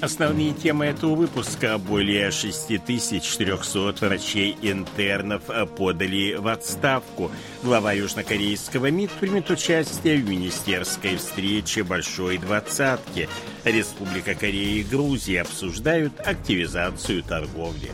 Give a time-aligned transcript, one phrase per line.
[0.00, 1.76] Основные темы этого выпуска.
[1.76, 5.42] Более 6400 врачей-интернов
[5.76, 7.32] подали в отставку.
[7.64, 13.28] Глава южнокорейского МИД примет участие в министерской встрече Большой Двадцатки.
[13.64, 17.90] Республика Корея и Грузия обсуждают активизацию торговли.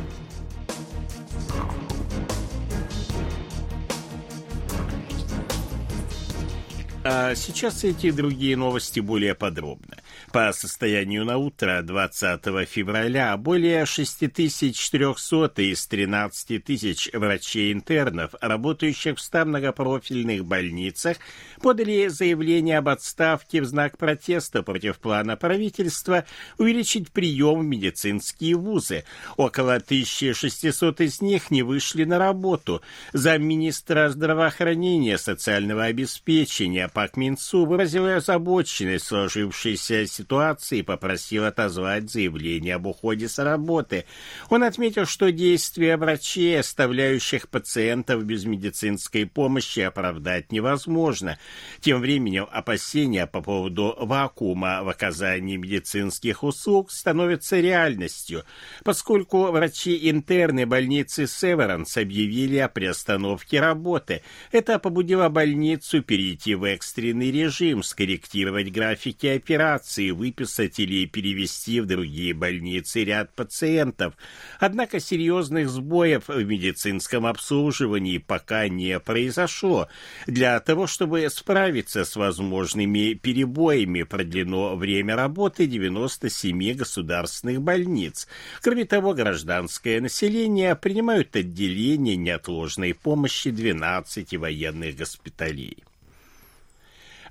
[7.03, 9.94] А сейчас эти и другие новости более подробно.
[10.35, 19.45] По состоянию на утро 20 февраля более 6400 из 13 тысяч врачей-интернов, работающих в 100
[19.45, 21.19] многопрофильных больницах,
[21.63, 26.25] подали заявление об отставке в знак протеста против плана правительства
[26.59, 29.05] увеличить прием в медицинские вузы.
[29.37, 32.83] Около 1600 из них не вышли на работу.
[33.13, 42.77] Замминистра здравоохранения социального обеспечения Пак Минцу выразила озабоченность сложившейся ситуации ситуации и попросил отозвать заявление
[42.77, 44.07] об уходе с работы.
[44.49, 51.39] Он отметил, что действия врачей, оставляющих пациентов без медицинской помощи, оправдать невозможно.
[51.81, 58.45] Тем временем опасения по поводу вакуума в оказании медицинских услуг становятся реальностью,
[58.83, 64.23] поскольку врачи-интерны больницы Северанс объявили о приостановке работы.
[64.53, 72.35] Это побудило больницу перейти в экстренный режим, скорректировать графики операции, выписать или перевести в другие
[72.35, 74.15] больницы ряд пациентов.
[74.59, 79.89] Однако серьезных сбоев в медицинском обслуживании пока не произошло.
[80.27, 88.29] Для того, чтобы справиться с возможными перебоями, продлено время работы 97 государственных больниц.
[88.63, 95.85] Кроме того, гражданское население принимают отделение неотложной помощи 12 военных госпиталей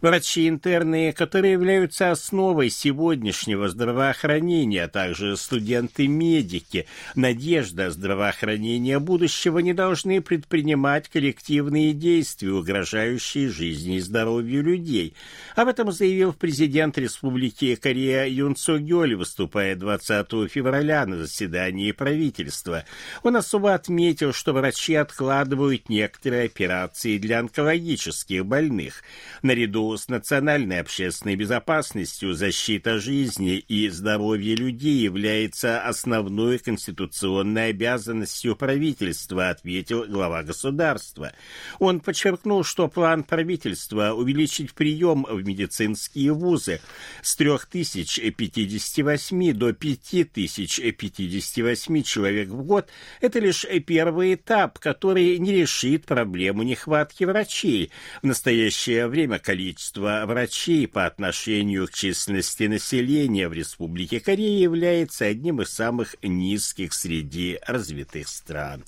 [0.04, 6.88] врачи-интерны, которые являются основой сегодняшнего здравоохранения, а также студенты-медики.
[7.16, 15.16] Надежда здравоохранения будущего не должны предпринимать коллективные действия, угрожающие жизни и здоровью людей.
[15.56, 22.84] Об этом заявил президент Республики Корея Юн Со Гёль, выступая 20 февраля на заседании правительства.
[23.24, 29.04] Он особо отметил, что врачи откладывают некоторые операции для онкологических больных.
[29.42, 39.50] Наряду с национальной общественной безопасностью защита жизни и здоровья людей является основной конституционной обязанностью правительства,
[39.50, 41.34] ответил глава государства.
[41.80, 46.80] Он подчеркнул, что план правительства увеличить прием в медицинские вузы
[47.22, 52.90] с 3058 до 5058 человек в год–
[53.22, 57.92] это лишь первый этап, который не решит проблему нехватки врачей.
[58.22, 65.26] В настоящее время количество количество врачей по отношению к численности населения в Республике Корея является
[65.26, 68.86] одним из самых низких среди развитых стран.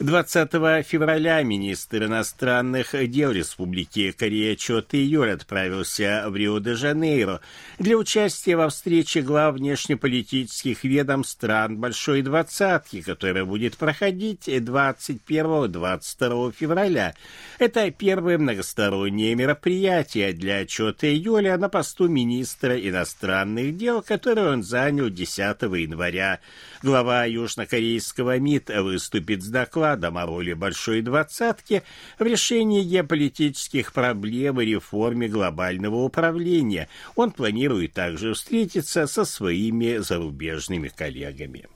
[0.00, 0.50] 20
[0.84, 7.40] февраля министр иностранных дел Республики Корея Чо Ты-Юль отправился в Рио-де-Жанейро
[7.78, 17.14] для участия во встрече глав внешнеполитических ведомств стран Большой Двадцатки, которая будет проходить 21-22 февраля.
[17.60, 25.08] Это первое многостороннее мероприятие для Чо Ты-Юля на посту министра иностранных дел, которое он занял
[25.08, 26.40] 10 января.
[26.82, 31.82] Глава южнокорейского МИД выступит с докладом докладом о роли Большой Двадцатки
[32.18, 36.88] в решении геополитических проблем и реформе глобального управления.
[37.16, 41.66] Он планирует также встретиться со своими зарубежными коллегами.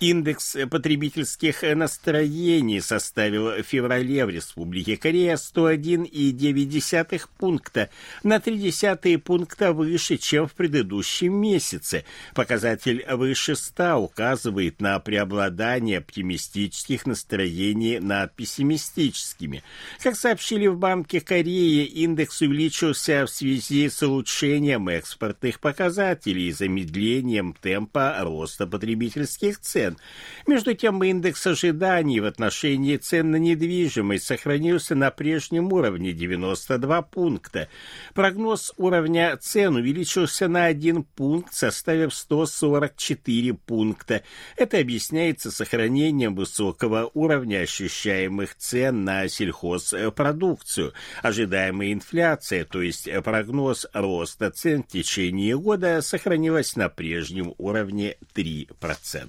[0.00, 7.90] Индекс потребительских настроений составил в феврале в Республике Корея 101,9 пункта,
[8.22, 12.04] на 0,3 пункта выше, чем в предыдущем месяце.
[12.36, 19.64] Показатель выше 100 указывает на преобладание оптимистических настроений над пессимистическими.
[20.00, 27.52] Как сообщили в Банке Кореи, индекс увеличился в связи с улучшением экспортных показателей и замедлением
[27.60, 29.87] темпа роста потребительских цен.
[29.88, 29.98] Цен.
[30.46, 37.68] Между тем, индекс ожиданий в отношении цен на недвижимость сохранился на прежнем уровне 92 пункта.
[38.14, 44.22] Прогноз уровня цен увеличился на один пункт, составив 144 пункта.
[44.56, 50.94] Это объясняется сохранением высокого уровня ощущаемых цен на сельхозпродукцию.
[51.22, 59.28] Ожидаемая инфляция, то есть прогноз роста цен в течение года, сохранилась на прежнем уровне 3%.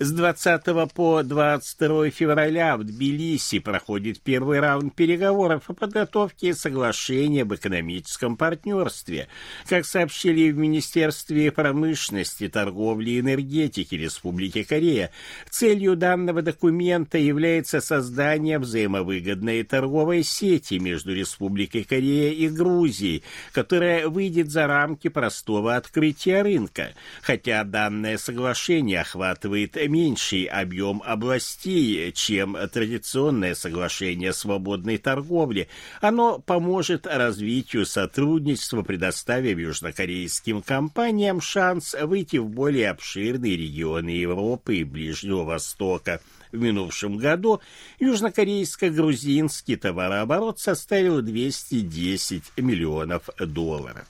[0.00, 7.54] С 20 по 22 февраля в Тбилиси проходит первый раунд переговоров о подготовке соглашения об
[7.54, 9.28] экономическом партнерстве.
[9.68, 15.12] Как сообщили в Министерстве промышленности, торговли и энергетики Республики Корея,
[15.48, 24.50] целью данного документа является создание взаимовыгодной торговой сети между Республикой Корея и Грузией, которая выйдет
[24.50, 26.94] за рамки простого открытия рынка.
[27.22, 35.68] Хотя данное соглашение охватывает меньший объем областей, чем традиционное соглашение свободной торговле.
[36.00, 44.84] Оно поможет развитию сотрудничества, предоставив южнокорейским компаниям шанс выйти в более обширные регионы Европы и
[44.84, 46.20] Ближнего Востока.
[46.52, 47.60] В минувшем году
[47.98, 54.06] южнокорейско-грузинский товарооборот составил 210 миллионов долларов.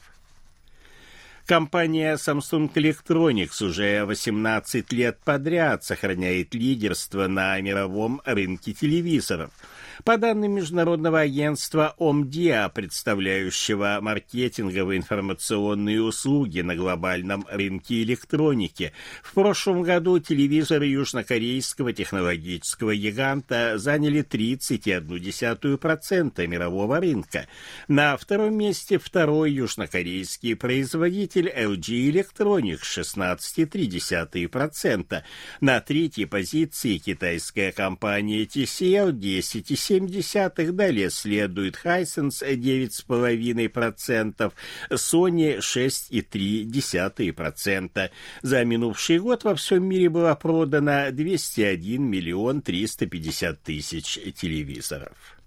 [1.46, 9.50] Компания Samsung Electronics уже 18 лет подряд сохраняет лидерство на мировом рынке телевизоров–
[10.02, 18.92] по данным Международного агентства ОМДИА, представляющего маркетинговые информационные услуги на глобальном рынке электроники,
[19.22, 27.46] в прошлом году телевизоры южнокорейского технологического гиганта заняли 30,1% мирового рынка.
[27.86, 35.22] На втором месте второй южнокорейский производитель LG Electronics 16,3%.
[35.60, 39.83] На третьей позиции китайская компания TCL 10,7%.
[39.90, 44.52] 0,7, далее следует Hisense 9,5%,
[44.90, 48.10] Sony 6,3%.
[48.42, 55.43] За минувший год во всем мире было продано 201 миллион 350 тысяч телевизоров.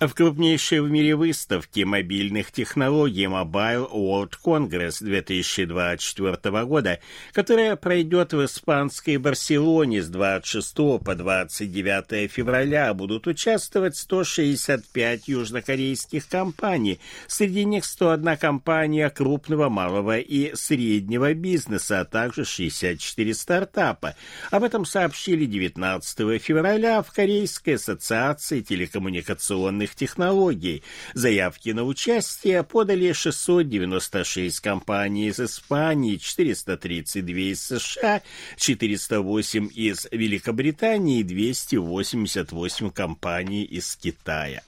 [0.00, 7.00] В крупнейшей в мире выставке мобильных технологий Mobile World Congress 2024 года,
[7.32, 17.00] которая пройдет в испанской Барселоне с 26 по 29 февраля, будут участвовать 165 южнокорейских компаний.
[17.26, 24.14] Среди них 101 компания крупного, малого и среднего бизнеса, а также 64 стартапа.
[24.52, 30.82] Об этом сообщили 19 февраля в Корейской ассоциации телекоммуникационных информационных технологий.
[31.14, 38.22] Заявки на участие подали 696 компаний из Испании, 432 из США,
[38.56, 44.62] 408 из Великобритании и 288 компаний из Китая.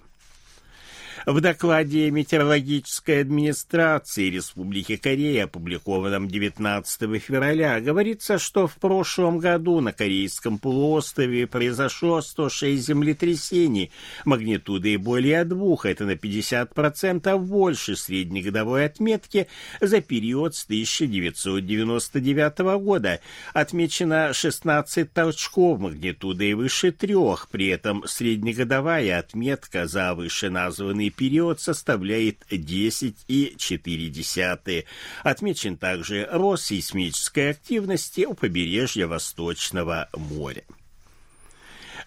[1.27, 9.93] В докладе Метеорологической администрации Республики Корея, опубликованном 19 февраля, говорится, что в прошлом году на
[9.93, 13.91] Корейском полуострове произошло 106 землетрясений
[14.25, 19.47] магнитудой более двух, это на 50% больше среднегодовой отметки
[19.83, 23.21] за период с 1999 года.
[23.53, 34.85] Отмечено 16 толчков магнитудой выше трех, при этом среднегодовая отметка за вышеназванный период составляет 10,4.
[35.23, 40.65] Отмечен также рост сейсмической активности у побережья Восточного моря.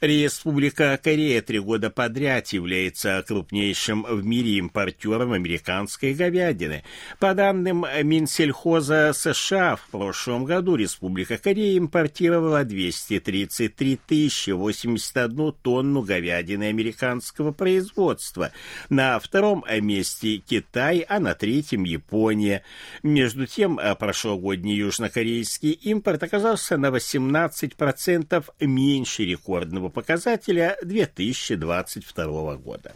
[0.04, 6.84] Республика Корея три года подряд является крупнейшим в мире импортером американской говядины.
[7.20, 16.66] По данным Минсельхоза США, в прошлом году Республика Корея импортировала 233 тысячи 81 тонну говядины
[16.66, 18.52] американского производства.
[18.90, 22.64] На втором месте Китай, а на третьем Япония.
[23.04, 32.94] Между тем, прошлогодний южнокорейский импорт оказался на 18% меньше рекордного показателя 2022 года.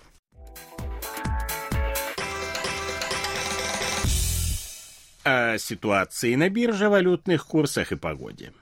[5.23, 8.53] О ситуации на бирже, валютных курсах и погоде.